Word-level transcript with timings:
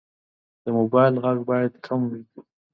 د 0.63 0.65
موبایل 0.77 1.13
غږ 1.23 1.39
باید 1.49 1.73
کم 1.85 2.01
وي. 2.09 2.21